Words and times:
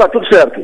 Tá 0.00 0.08
tudo 0.08 0.26
certo. 0.32 0.58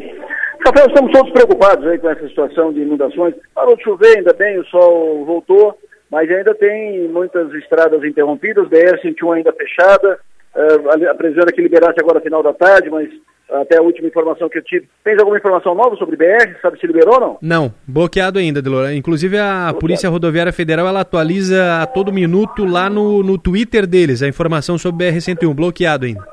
Rafael, 0.65 0.87
estamos 0.87 1.13
todos 1.13 1.31
preocupados 1.31 1.87
aí 1.87 1.99
com 1.99 2.09
essa 2.09 2.27
situação 2.27 2.73
de 2.73 2.81
inundações. 2.81 3.35
Parou 3.55 3.77
de 3.77 3.83
chover, 3.83 4.17
ainda 4.17 4.33
bem, 4.33 4.59
o 4.59 4.65
sol 4.65 5.27
voltou, 5.27 5.79
mas 6.11 6.31
ainda 6.31 6.55
tem 6.55 7.07
muitas 7.09 7.53
estradas 7.53 8.03
interrompidas, 8.03 8.67
BR-101 8.69 9.37
ainda 9.37 9.53
fechada, 9.53 10.19
uh, 10.55 11.11
a 11.11 11.15
previsão 11.15 11.45
é 11.47 11.53
que 11.53 11.61
liberasse 11.61 12.01
agora 12.01 12.23
final 12.23 12.43
da 12.43 12.55
tarde, 12.55 12.89
mas 12.89 13.11
até 13.51 13.77
a 13.77 13.83
última 13.83 14.09
informação 14.09 14.49
que 14.49 14.57
eu 14.57 14.65
tive. 14.65 14.89
Tens 15.05 15.19
alguma 15.19 15.37
informação 15.37 15.75
nova 15.75 15.95
sobre 15.97 16.17
BR? 16.17 16.59
Sabe 16.63 16.81
se 16.81 16.87
liberou 16.87 17.17
ou 17.17 17.21
não? 17.21 17.39
Não, 17.43 17.75
bloqueado 17.87 18.39
ainda, 18.39 18.63
Delora. 18.63 18.95
Inclusive 18.95 19.37
a 19.37 19.43
bloqueado. 19.43 19.79
Polícia 19.81 20.09
Rodoviária 20.09 20.53
Federal 20.53 20.89
ela 20.89 21.01
atualiza 21.01 21.83
a 21.83 21.87
todo 21.87 22.11
minuto 22.11 22.65
lá 22.65 22.89
no, 22.89 23.23
no 23.23 23.37
Twitter 23.37 23.87
deles 23.87 24.23
a 24.23 24.29
informação 24.29 24.79
sobre 24.79 25.11
BR-101, 25.11 25.55
bloqueado 25.55 26.07
ainda. 26.07 26.27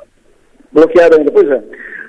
Bloqueado 0.71 1.17
ainda, 1.17 1.31
pois 1.33 1.49
é. 1.51 1.61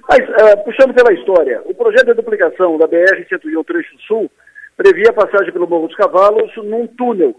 Mas, 0.09 0.21
uh, 0.21 0.64
puxando 0.64 0.95
pela 0.95 1.12
história, 1.12 1.62
o 1.64 1.75
projeto 1.75 2.07
de 2.07 2.14
duplicação 2.14 2.76
da 2.79 2.86
BR-101 2.86 3.64
Trecho 3.64 3.96
Sul 4.07 4.31
previa 4.76 5.11
a 5.11 5.12
passagem 5.12 5.53
pelo 5.53 5.68
Morro 5.68 5.89
dos 5.89 5.96
Cavalos 5.96 6.50
num 6.57 6.86
túnel. 6.86 7.35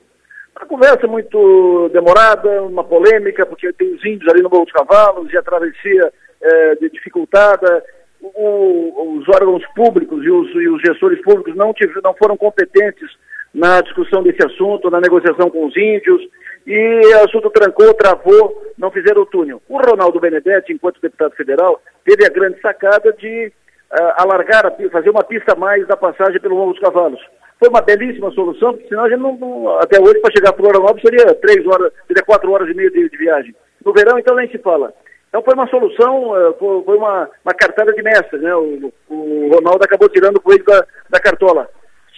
Uma 0.57 0.65
conversa 0.67 1.05
muito 1.05 1.89
demorada, 1.89 2.63
uma 2.63 2.83
polêmica, 2.83 3.45
porque 3.45 3.71
tem 3.73 3.93
os 3.93 4.03
índios 4.05 4.31
ali 4.31 4.41
no 4.41 4.49
Morro 4.49 4.65
dos 4.65 4.73
Cavalos 4.73 5.31
e 5.31 5.37
a 5.37 5.43
travessia 5.43 6.11
é, 6.41 6.75
dificultada, 6.91 7.83
o, 8.21 9.17
os 9.17 9.27
órgãos 9.29 9.63
públicos 9.75 10.23
e 10.23 10.29
os, 10.29 10.49
e 10.55 10.69
os 10.69 10.81
gestores 10.81 11.21
públicos 11.21 11.55
não, 11.55 11.73
tive, 11.73 11.99
não 12.03 12.13
foram 12.13 12.37
competentes 12.37 13.09
na 13.53 13.81
discussão 13.81 14.23
desse 14.23 14.45
assunto, 14.45 14.89
na 14.89 14.99
negociação 14.99 15.49
com 15.49 15.65
os 15.65 15.75
índios, 15.77 16.21
e 16.65 17.01
o 17.15 17.23
assunto 17.23 17.49
trancou, 17.49 17.93
travou, 17.93 18.64
não 18.77 18.91
fizeram 18.91 19.21
o 19.21 19.25
túnel. 19.25 19.61
O 19.69 19.77
Ronaldo 19.77 20.19
Benedetti, 20.19 20.73
enquanto 20.73 21.01
deputado 21.01 21.35
federal, 21.35 21.81
teve 22.03 22.25
a 22.25 22.29
grande 22.29 22.59
sacada 22.61 23.13
de 23.13 23.51
uh, 23.91 24.13
alargar, 24.17 24.65
a, 24.65 24.89
fazer 24.89 25.09
uma 25.09 25.23
pista 25.23 25.55
mais 25.55 25.87
da 25.87 25.97
passagem 25.97 26.39
pelo 26.39 26.55
Morro 26.55 26.73
dos 26.73 26.81
Cavalos. 26.81 27.21
Foi 27.59 27.69
uma 27.69 27.81
belíssima 27.81 28.31
solução, 28.31 28.73
porque 28.73 28.89
senão 28.89 29.05
a 29.05 29.09
gente 29.09 29.21
não, 29.21 29.37
não 29.37 29.79
até 29.79 29.99
hoje, 30.01 30.19
para 30.19 30.31
chegar 30.31 30.51
para 30.51 30.61
o 30.61 30.65
Florianópolis, 30.65 31.01
seria 31.01 31.33
três 31.35 31.65
horas, 31.65 31.91
seria 32.07 32.23
quatro 32.23 32.51
horas 32.51 32.69
e 32.69 32.73
meia 32.73 32.91
de, 32.91 33.09
de 33.09 33.17
viagem. 33.17 33.55
No 33.83 33.93
verão, 33.93 34.19
então, 34.19 34.35
nem 34.35 34.49
se 34.49 34.57
fala. 34.57 34.93
Então 35.29 35.43
foi 35.43 35.53
uma 35.53 35.67
solução, 35.67 36.37
eh, 36.37 36.53
foi 36.57 36.97
uma, 36.97 37.29
uma 37.43 37.53
cartada 37.53 37.91
de 37.91 38.01
mestre, 38.01 38.39
né? 38.39 38.55
O, 38.55 38.91
o 39.09 39.49
Ronaldo 39.53 39.83
acabou 39.83 40.07
tirando 40.07 40.37
o 40.37 40.41
coelho 40.41 40.63
da, 40.63 40.85
da 41.09 41.19
cartola. 41.19 41.69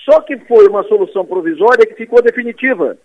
Só 0.05 0.21
que 0.21 0.37
foi 0.45 0.67
uma 0.67 0.83
solução 0.83 1.25
provisória 1.25 1.85
que 1.87 1.95
ficou 1.95 2.21
definitiva. 2.21 2.95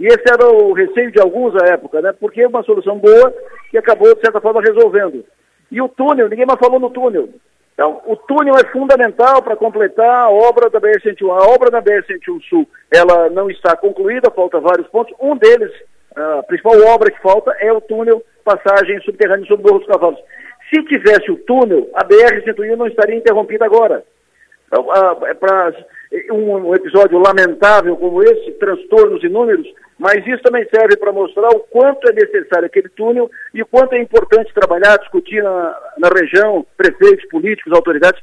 E 0.00 0.06
esse 0.06 0.24
era 0.32 0.50
o 0.50 0.72
receio 0.72 1.12
de 1.12 1.20
alguns 1.20 1.54
à 1.62 1.74
época, 1.74 2.00
né? 2.00 2.10
Porque 2.18 2.40
é 2.40 2.48
uma 2.48 2.62
solução 2.62 2.96
boa 2.96 3.34
que 3.70 3.76
acabou, 3.76 4.14
de 4.14 4.22
certa 4.22 4.40
forma, 4.40 4.62
resolvendo. 4.62 5.22
E 5.70 5.78
o 5.82 5.90
túnel, 5.90 6.26
ninguém 6.26 6.46
mais 6.46 6.58
falou 6.58 6.80
no 6.80 6.88
túnel. 6.88 7.28
Então, 7.74 8.00
o 8.06 8.16
túnel 8.16 8.54
é 8.56 8.64
fundamental 8.72 9.42
para 9.42 9.56
completar 9.56 10.24
a 10.24 10.30
obra 10.30 10.70
da 10.70 10.80
BR-101. 10.80 11.30
A 11.30 11.50
obra 11.50 11.70
da 11.70 11.82
BR-101 11.82 12.40
Sul, 12.48 12.66
ela 12.90 13.28
não 13.28 13.50
está 13.50 13.76
concluída, 13.76 14.30
falta 14.30 14.58
vários 14.58 14.88
pontos. 14.88 15.14
Um 15.20 15.36
deles, 15.36 15.70
a 16.16 16.42
principal 16.44 16.80
obra 16.88 17.10
que 17.10 17.20
falta 17.20 17.54
é 17.60 17.70
o 17.70 17.82
túnel 17.82 18.24
passagem 18.42 19.02
subterrânea 19.02 19.44
sobre 19.46 19.66
o 19.66 19.68
Morro 19.68 19.80
dos 19.80 19.88
Cavalos. 19.88 20.20
Se 20.72 20.82
tivesse 20.84 21.30
o 21.30 21.36
túnel, 21.44 21.90
a 21.92 22.02
BR-101 22.06 22.74
não 22.74 22.86
estaria 22.86 23.16
interrompida 23.16 23.66
agora. 23.66 24.02
Então, 24.66 24.86
é 25.26 25.34
para 25.34 25.74
um, 26.32 26.68
um, 26.68 26.74
episódio 26.74 27.18
lamentável 27.18 27.96
como 27.96 28.22
esse, 28.22 28.52
transtornos 28.52 29.22
inúmeros, 29.22 29.66
mas 30.00 30.26
isso 30.26 30.42
também 30.42 30.66
serve 30.74 30.96
para 30.96 31.12
mostrar 31.12 31.50
o 31.50 31.60
quanto 31.60 32.08
é 32.08 32.12
necessário 32.14 32.64
aquele 32.64 32.88
túnel 32.88 33.30
e 33.52 33.60
o 33.60 33.66
quanto 33.66 33.92
é 33.92 34.00
importante 34.00 34.54
trabalhar, 34.54 34.96
discutir 34.96 35.42
na, 35.42 35.76
na 35.98 36.08
região, 36.08 36.66
prefeitos, 36.74 37.28
políticos, 37.28 37.70
autoridades, 37.74 38.18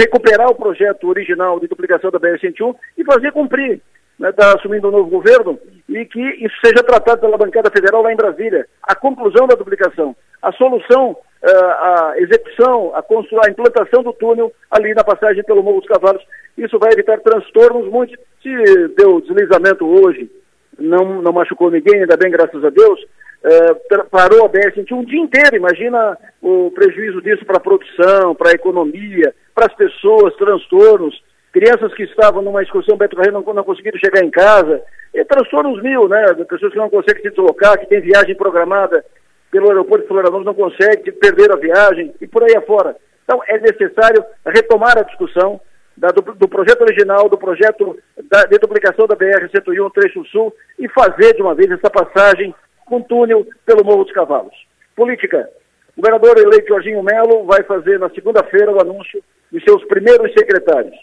recuperar 0.00 0.48
o 0.48 0.54
projeto 0.56 1.08
original 1.08 1.60
de 1.60 1.68
duplicação 1.68 2.10
da 2.10 2.18
BR-101 2.18 2.74
e 2.98 3.04
fazer 3.04 3.30
cumprir 3.30 3.80
está 4.20 4.48
né, 4.48 4.54
assumindo 4.56 4.88
um 4.88 4.92
novo 4.92 5.10
governo, 5.10 5.58
e 5.88 6.04
que 6.06 6.20
isso 6.20 6.54
seja 6.64 6.82
tratado 6.84 7.20
pela 7.20 7.36
bancada 7.36 7.70
federal 7.70 8.02
lá 8.02 8.12
em 8.12 8.16
Brasília. 8.16 8.66
A 8.82 8.94
conclusão 8.94 9.46
da 9.46 9.56
duplicação, 9.56 10.14
a 10.40 10.52
solução, 10.52 11.16
eh, 11.42 11.52
a 11.52 12.14
execução, 12.18 12.92
a, 12.94 13.00
a 13.00 13.50
implantação 13.50 14.02
do 14.02 14.12
túnel 14.12 14.52
ali 14.70 14.94
na 14.94 15.02
passagem 15.02 15.42
pelo 15.42 15.62
Morro 15.62 15.80
dos 15.80 15.88
Cavalos, 15.88 16.22
isso 16.56 16.78
vai 16.78 16.92
evitar 16.92 17.18
transtornos 17.20 17.90
muito. 17.90 18.16
Se 18.40 18.88
deu 18.96 19.20
deslizamento 19.20 19.84
hoje, 19.84 20.30
não, 20.78 21.22
não 21.22 21.32
machucou 21.32 21.70
ninguém, 21.70 22.02
ainda 22.02 22.16
bem, 22.16 22.30
graças 22.30 22.64
a 22.64 22.70
Deus, 22.70 23.00
eh, 23.44 23.74
parou 24.10 24.44
a 24.44 24.48
BR-101 24.48 24.92
um 24.92 25.04
dia 25.04 25.20
inteiro. 25.20 25.56
Imagina 25.56 26.16
o 26.42 26.70
prejuízo 26.70 27.20
disso 27.22 27.44
para 27.44 27.58
a 27.58 27.60
produção, 27.60 28.34
para 28.34 28.50
a 28.50 28.54
economia, 28.54 29.34
para 29.54 29.66
as 29.66 29.74
pessoas, 29.74 30.34
transtornos 30.36 31.22
crianças 31.54 31.94
que 31.94 32.02
estavam 32.02 32.42
numa 32.42 32.64
excursão 32.64 32.96
Beto 32.96 33.14
Carreiro 33.14 33.40
não, 33.40 33.54
não 33.54 33.62
conseguiram 33.62 33.96
chegar 34.00 34.24
em 34.24 34.30
casa, 34.30 34.82
e 35.14 35.24
transtornos 35.24 35.80
mil, 35.80 36.08
né? 36.08 36.34
Pessoas 36.48 36.72
que 36.72 36.78
não 36.78 36.90
conseguem 36.90 37.22
se 37.22 37.30
deslocar, 37.30 37.78
que 37.78 37.86
têm 37.86 38.00
viagem 38.00 38.34
programada 38.34 39.04
pelo 39.52 39.68
aeroporto 39.68 40.02
de 40.02 40.08
Florianópolis, 40.08 40.46
não 40.46 40.54
conseguem, 40.54 41.12
perder 41.12 41.52
a 41.52 41.56
viagem 41.56 42.12
e 42.20 42.26
por 42.26 42.42
aí 42.42 42.56
afora. 42.56 42.96
Então 43.22 43.40
é 43.46 43.58
necessário 43.60 44.24
retomar 44.44 44.98
a 44.98 45.02
discussão 45.02 45.60
da, 45.96 46.08
do, 46.08 46.22
do, 46.34 46.48
projeto 46.48 46.82
original, 46.82 47.28
do 47.28 47.38
projeto 47.38 47.96
da, 48.30 48.44
de 48.44 48.58
duplicação 48.58 49.06
da 49.06 49.16
BR-101 49.16 49.92
Trecho 49.92 50.24
Sul 50.26 50.54
e 50.78 50.88
fazer 50.88 51.34
de 51.34 51.42
uma 51.42 51.54
vez 51.54 51.70
essa 51.70 51.90
passagem 51.90 52.54
com 52.84 53.00
túnel 53.00 53.46
pelo 53.64 53.84
Morro 53.84 54.04
dos 54.04 54.12
Cavalos. 54.12 54.54
Política. 54.96 55.48
O 55.96 56.00
governador 56.00 56.38
eleito 56.38 56.68
Jorginho 56.68 57.02
Melo 57.02 57.44
vai 57.44 57.62
fazer 57.62 57.98
na 57.98 58.10
segunda-feira 58.10 58.72
o 58.72 58.80
anúncio 58.80 59.22
de 59.50 59.62
seus 59.62 59.84
primeiros 59.84 60.32
secretários. 60.32 60.94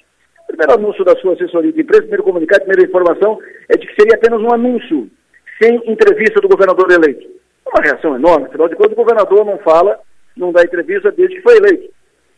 O 0.44 0.48
primeiro 0.48 0.74
anúncio 0.74 1.06
da 1.06 1.16
sua 1.16 1.34
assessoria 1.34 1.72
de 1.72 1.82
imprensa, 1.82 2.02
primeiro 2.02 2.24
comunicado, 2.24 2.66
primeira 2.66 2.90
informação, 2.90 3.40
é 3.70 3.78
de 3.78 3.88
que 3.88 3.96
seria 3.96 4.16
apenas 4.16 4.42
um 4.42 4.54
anúncio, 4.54 5.10
sem 5.62 5.76
entrevista 5.90 6.42
do 6.42 6.50
governador 6.50 6.92
eleito. 6.92 7.26
Uma 7.66 7.82
reação 7.82 8.16
enorme, 8.16 8.48
afinal 8.48 8.68
de 8.68 8.76
contas, 8.76 8.92
o 8.92 8.96
governador 8.96 9.46
não 9.46 9.58
fala, 9.60 9.98
não 10.36 10.52
dá 10.52 10.62
entrevista 10.62 11.12
desde 11.12 11.38
que 11.38 11.42
foi 11.42 11.56
eleito. 11.56 11.94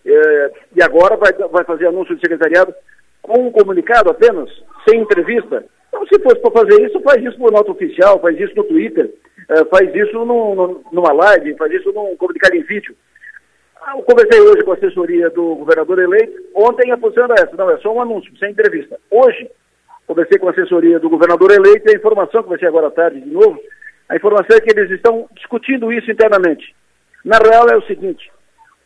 É, 0.06 0.52
e 0.76 0.84
agora 0.84 1.16
vai, 1.16 1.32
vai 1.34 1.64
fazer 1.64 1.88
anúncio 1.88 2.16
de 2.16 2.22
secretariado 2.22 2.74
com 3.22 3.48
um 3.48 3.52
comunicado 3.52 4.10
apenas, 4.10 4.50
sem 4.88 5.00
entrevista. 5.00 5.64
Então, 5.88 6.06
se 6.08 6.20
fosse 6.22 6.40
para 6.40 6.52
fazer 6.52 6.86
isso, 6.86 7.00
faz 7.02 7.24
isso 7.24 7.38
por 7.38 7.52
nota 7.52 7.72
oficial, 7.72 8.20
faz 8.20 8.38
isso 8.40 8.54
no 8.56 8.64
Twitter, 8.66 9.14
é, 9.50 9.66
faz 9.66 9.94
isso 9.96 10.26
no, 10.26 10.84
numa 10.92 11.14
live, 11.14 11.56
faz 11.56 11.72
isso 11.72 11.92
num 11.94 12.16
comunicado 12.18 12.56
em 12.56 12.64
vídeo. 12.64 12.96
Eu 13.96 14.02
conversei 14.04 14.40
hoje 14.40 14.64
com 14.64 14.72
a 14.72 14.76
assessoria 14.76 15.30
do 15.30 15.56
governador 15.56 16.00
eleito. 16.00 16.42
Ontem 16.56 16.92
a 16.92 16.98
posição 16.98 17.26
era 17.26 17.36
essa, 17.36 17.56
não, 17.56 17.70
é 17.70 17.78
só 17.78 17.94
um 17.94 18.02
anúncio, 18.02 18.36
sem 18.38 18.52
entrevista. 18.52 19.00
Hoje, 19.12 19.50
conversei 20.08 20.40
com 20.40 20.48
a 20.48 20.52
assessoria 20.52 21.00
do 21.00 21.10
governador 21.10 21.52
eleito 21.52 21.88
e 21.88 21.94
a 21.94 21.98
informação 21.98 22.44
que 22.44 22.50
vai 22.50 22.60
ser 22.60 22.68
agora 22.68 22.88
à 22.88 22.92
tarde 22.92 23.22
de 23.22 23.30
novo, 23.30 23.60
a 24.10 24.16
informação 24.16 24.58
é 24.58 24.62
que 24.62 24.72
eles 24.72 24.92
estão 24.92 25.28
discutindo 25.34 25.92
isso 25.92 26.10
internamente. 26.12 26.76
Na 27.24 27.38
real 27.38 27.68
é 27.70 27.78
o 27.78 27.84
seguinte, 27.84 28.32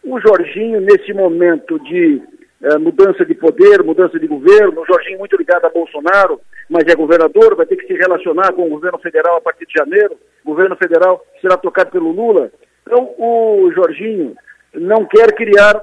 o 0.07 0.19
Jorginho, 0.22 0.79
nesse 0.79 1.13
momento 1.13 1.78
de 1.79 2.22
eh, 2.63 2.78
mudança 2.78 3.25
de 3.25 3.35
poder, 3.35 3.84
mudança 3.84 4.18
de 4.18 4.25
governo, 4.25 4.81
o 4.81 4.85
Jorginho 4.85 5.19
muito 5.19 5.35
ligado 5.35 5.66
a 5.66 5.69
Bolsonaro, 5.69 6.40
mas 6.69 6.85
é 6.88 6.95
governador, 6.95 7.56
vai 7.56 7.66
ter 7.66 7.75
que 7.75 7.88
se 7.88 7.94
relacionar 7.94 8.53
com 8.53 8.66
o 8.66 8.69
governo 8.69 8.97
federal 9.00 9.38
a 9.38 9.41
partir 9.41 9.66
de 9.66 9.73
janeiro, 9.78 10.16
o 10.45 10.50
governo 10.50 10.78
federal 10.78 11.23
será 11.41 11.57
tocado 11.57 11.91
pelo 11.91 12.12
Lula. 12.12 12.50
Então, 12.85 13.13
o 13.18 13.69
Jorginho 13.75 14.35
não 14.73 15.06
quer 15.06 15.34
criar 15.34 15.81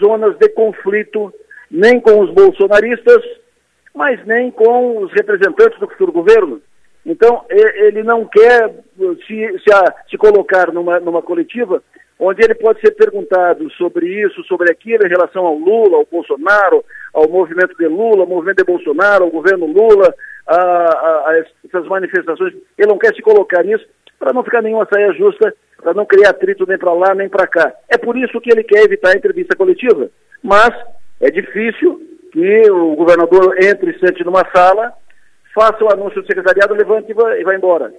zonas 0.00 0.36
de 0.38 0.48
conflito 0.48 1.32
nem 1.70 2.00
com 2.00 2.20
os 2.20 2.30
bolsonaristas, 2.30 3.22
mas 3.94 4.24
nem 4.26 4.50
com 4.50 5.02
os 5.02 5.12
representantes 5.12 5.78
do 5.78 5.88
futuro 5.88 6.12
governo. 6.12 6.62
Então, 7.04 7.44
ele 7.48 8.02
não 8.02 8.24
quer 8.24 8.70
se, 9.26 9.58
se, 9.58 9.70
se 10.10 10.16
colocar 10.16 10.72
numa, 10.72 10.98
numa 10.98 11.22
coletiva 11.22 11.82
onde 12.20 12.44
ele 12.44 12.54
pode 12.54 12.80
ser 12.80 12.90
perguntado 12.92 13.68
sobre 13.72 14.06
isso, 14.06 14.44
sobre 14.44 14.70
aquilo, 14.70 15.06
em 15.06 15.08
relação 15.08 15.46
ao 15.46 15.54
Lula, 15.54 15.96
ao 15.96 16.06
Bolsonaro, 16.10 16.84
ao 17.14 17.28
movimento 17.28 17.74
de 17.76 17.86
Lula, 17.86 18.20
ao 18.20 18.28
movimento 18.28 18.58
de 18.58 18.64
Bolsonaro, 18.64 19.24
ao 19.24 19.30
governo 19.30 19.66
Lula, 19.66 20.14
a, 20.46 20.56
a, 20.56 21.30
a 21.30 21.44
essas 21.64 21.86
manifestações. 21.86 22.54
Ele 22.76 22.88
não 22.88 22.98
quer 22.98 23.14
se 23.14 23.22
colocar 23.22 23.64
nisso 23.64 23.86
para 24.18 24.34
não 24.34 24.44
ficar 24.44 24.60
nenhuma 24.60 24.86
saia 24.92 25.12
justa 25.14 25.54
para 25.80 25.94
não 25.94 26.04
criar 26.04 26.30
atrito 26.30 26.66
nem 26.66 26.76
para 26.76 26.92
lá 26.92 27.14
nem 27.14 27.28
para 27.28 27.46
cá. 27.46 27.72
É 27.88 27.96
por 27.96 28.16
isso 28.16 28.38
que 28.40 28.52
ele 28.52 28.62
quer 28.62 28.84
evitar 28.84 29.14
a 29.14 29.16
entrevista 29.16 29.56
coletiva. 29.56 30.10
Mas 30.42 30.70
é 31.20 31.30
difícil 31.30 32.00
que 32.32 32.70
o 32.70 32.94
governador 32.94 33.56
entre 33.62 33.92
e 33.92 33.98
sente 33.98 34.22
numa 34.24 34.46
sala, 34.54 34.92
faça 35.54 35.82
o 35.82 35.90
anúncio 35.90 36.20
do 36.20 36.26
secretariado, 36.26 36.74
levante 36.74 37.10
e 37.10 37.14
vai, 37.14 37.40
e 37.40 37.44
vai 37.44 37.56
embora. 37.56 37.92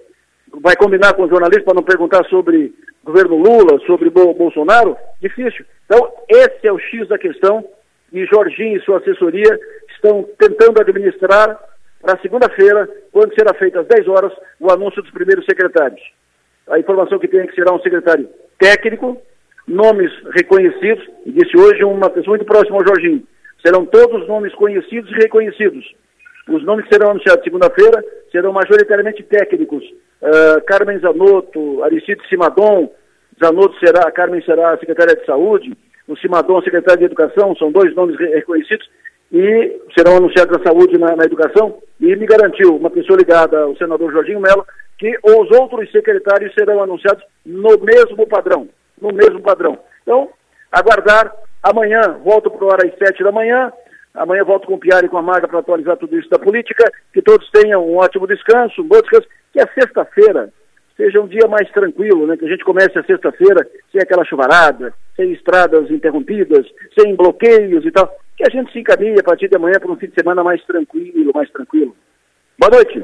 Vai 0.62 0.75
combinar 0.75 1.13
com 1.13 1.24
o 1.24 1.30
jornalista 1.30 1.63
para 1.63 1.74
não 1.74 1.84
perguntar 1.84 2.24
sobre 2.25 2.74
governo 3.03 3.36
Lula, 3.36 3.80
sobre 3.86 4.09
Bolsonaro? 4.09 4.95
Difícil. 5.21 5.65
Então, 5.86 6.12
esse 6.30 6.68
é 6.68 6.71
o 6.71 6.80
X 6.80 7.07
da 7.07 7.18
questão 7.18 7.65
e 8.12 8.25
Jorginho 8.25 8.77
e 8.77 8.81
sua 8.81 8.98
assessoria 8.98 9.59
estão 9.95 10.27
tentando 10.38 10.81
administrar 10.81 11.57
para 12.01 12.19
segunda-feira, 12.19 12.89
quando 13.12 13.33
será 13.36 13.53
feito 13.53 13.80
às 13.80 13.88
10 13.88 14.07
horas, 14.07 14.33
o 14.59 14.71
anúncio 14.71 15.01
dos 15.01 15.12
primeiros 15.12 15.45
secretários. 15.45 16.01
A 16.69 16.80
informação 16.80 17.19
que 17.19 17.27
tem 17.27 17.42
é 17.42 17.48
que 17.48 17.56
será 17.56 17.74
um 17.74 17.80
secretário 17.80 18.27
técnico, 18.59 19.21
nomes 19.68 20.12
reconhecidos, 20.33 21.07
e 21.25 21.31
disse 21.31 21.56
hoje 21.57 21.83
uma 21.83 22.09
pessoa 22.09 22.38
muito 22.38 22.48
próxima 22.48 22.77
ao 22.77 22.88
Jorginho, 22.88 23.24
serão 23.63 23.86
todos 23.86 24.27
nomes 24.27 24.53
conhecidos 24.56 25.12
e 25.12 25.15
reconhecidos. 25.15 25.86
Os 26.50 26.63
nomes 26.65 26.86
que 26.86 26.94
serão 26.94 27.12
anunciados 27.12 27.44
segunda-feira 27.44 28.03
serão 28.31 28.51
majoritariamente 28.51 29.21
técnicos. 29.24 29.83
Uh, 30.22 30.62
Carmen 30.66 31.00
Zanotto, 31.00 31.84
Aristide 31.84 32.22
Simadon, 32.30 32.92
Zanotto 33.44 33.78
será, 33.80 34.08
a 34.08 34.12
Carmen 34.12 34.42
será 34.44 34.74
a 34.74 34.78
secretária 34.78 35.16
de 35.16 35.26
Saúde, 35.26 35.76
o 36.08 36.16
Simadon, 36.18 36.62
secretário 36.62 37.00
de 37.00 37.06
Educação, 37.06 37.56
são 37.56 37.72
dois 37.72 37.96
nomes 37.96 38.18
reconhecidos 38.20 38.88
e 39.32 39.82
serão 39.98 40.18
anunciados 40.18 40.60
a 40.60 40.64
saúde 40.64 40.98
na, 40.98 41.16
na, 41.16 41.24
educação, 41.24 41.78
e 42.00 42.16
me 42.16 42.26
garantiu, 42.26 42.76
uma 42.76 42.90
pessoa 42.90 43.18
ligada 43.18 43.62
ao 43.62 43.76
senador 43.78 44.12
Jorginho 44.12 44.42
Mello, 44.42 44.66
que 44.98 45.18
os 45.24 45.50
outros 45.58 45.90
secretários 45.92 46.54
serão 46.54 46.84
anunciados 46.84 47.24
no 47.46 47.78
mesmo 47.80 48.28
padrão, 48.28 48.68
no 49.02 49.14
mesmo 49.14 49.42
padrão. 49.42 49.80
Então, 50.04 50.30
aguardar, 50.70 51.34
amanhã 51.64 52.20
volto 52.24 52.52
para 52.52 52.66
o 52.66 52.68
hora 52.68 52.86
às 52.86 52.98
sete 52.98 53.24
da 53.24 53.32
manhã, 53.32 53.72
amanhã 54.14 54.44
volto 54.44 54.68
com 54.68 54.74
o 54.74 54.80
Piari 54.80 55.06
e 55.06 55.10
com 55.10 55.18
a 55.18 55.22
Maga 55.22 55.48
para 55.48 55.60
atualizar 55.60 55.96
tudo 55.96 56.20
isso 56.20 56.30
da 56.30 56.38
política, 56.38 56.84
que 57.14 57.22
todos 57.22 57.50
tenham 57.52 57.88
um 57.88 57.98
ótimo 57.98 58.28
descanso, 58.28 58.82
um 58.82 58.88
bom 58.88 59.00
descanso, 59.00 59.28
que 59.53 59.59
a 59.59 59.68
sexta-feira 59.74 60.51
seja 60.98 61.21
um 61.21 61.27
dia 61.27 61.48
mais 61.48 61.69
tranquilo, 61.71 62.27
né? 62.27 62.38
Que 62.38 62.45
a 62.45 62.50
gente 62.50 62.63
comece 62.63 62.98
a 62.98 63.03
sexta-feira 63.03 63.68
sem 63.92 64.01
aquela 64.01 64.25
chuvarada, 64.25 64.94
sem 65.15 65.31
estradas 65.31 65.89
interrompidas, 65.89 66.65
sem 66.98 67.15
bloqueios 67.15 67.86
e 67.86 67.92
tal 67.92 68.12
que 68.42 68.44
a 68.44 68.50
gente 68.50 68.71
se 68.71 68.80
encaminhe 68.80 69.19
a 69.19 69.24
partir 69.24 69.48
de 69.48 69.56
amanhã 69.56 69.80
para 69.80 69.92
um 69.92 69.95
fim 69.95 70.07
de 70.07 70.15
semana 70.15 70.44
mais 70.44 70.63
tranquilo, 70.65 71.31
mais 71.33 71.50
tranquilo. 71.51 71.95
Boa 72.57 72.71
noite. 72.71 73.00